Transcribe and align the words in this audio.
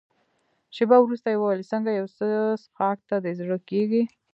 شېبه 0.75 0.97
وروسته 1.01 1.27
يې 1.29 1.37
وویل: 1.39 1.69
څنګه 1.71 1.91
یو 1.91 2.07
څه 2.17 2.25
څیښاک 2.61 2.99
ته 3.09 3.15
دې 3.23 3.33
زړه 3.39 3.57
کېږي؟ 3.69 4.03